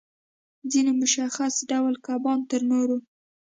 [0.71, 2.97] ځینې مشخص ډول کبان تر نورو